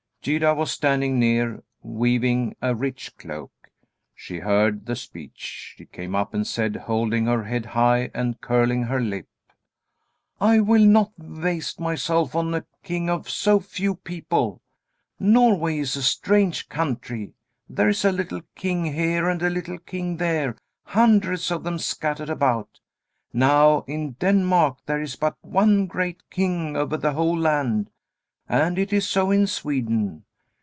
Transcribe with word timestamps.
Gyda 0.23 0.53
was 0.55 0.69
standing 0.69 1.17
near, 1.17 1.63
weaving 1.81 2.55
a 2.61 2.75
rich 2.75 3.17
cloak. 3.17 3.71
She 4.13 4.37
heard 4.37 4.85
the 4.85 4.95
speech. 4.95 5.73
She 5.75 5.87
came 5.87 6.13
up 6.13 6.35
and 6.35 6.45
said, 6.45 6.75
holding 6.75 7.25
her 7.25 7.41
head 7.45 7.65
high 7.65 8.11
and 8.13 8.39
curling 8.39 8.83
her 8.83 9.01
lip: 9.01 9.25
"I 10.39 10.59
will 10.59 10.85
not 10.85 11.11
waste 11.17 11.79
myself 11.79 12.35
on 12.35 12.53
a 12.53 12.67
king 12.83 13.09
of 13.09 13.31
so 13.31 13.59
few 13.59 13.95
people. 13.95 14.61
Norway 15.19 15.79
is 15.79 15.95
a 15.95 16.03
strange 16.03 16.69
country. 16.69 17.33
There 17.67 17.89
is 17.89 18.05
a 18.05 18.11
little 18.11 18.41
king 18.53 18.85
here 18.85 19.27
and 19.27 19.41
a 19.41 19.49
little 19.49 19.79
king 19.79 20.17
there 20.17 20.55
hundreds 20.83 21.49
of 21.49 21.63
them 21.63 21.79
scattered 21.79 22.29
about. 22.29 22.79
Now 23.33 23.81
in 23.87 24.11
Denmark 24.19 24.81
there 24.85 25.01
is 25.01 25.15
but 25.15 25.35
one 25.41 25.87
great 25.87 26.29
king 26.29 26.77
over 26.77 26.95
the 26.95 27.13
whole 27.13 27.35
land. 27.39 27.89
And 28.49 28.77
it 28.77 28.91
is 28.91 29.07
so 29.07 29.31
in 29.31 29.47
Sweden. 29.47 30.25